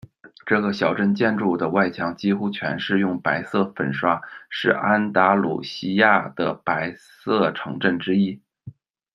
[0.47, 8.41] 这个小镇建筑的外墙几乎全是用白色粉刷，是安达卢西亚的“白色城镇”之一。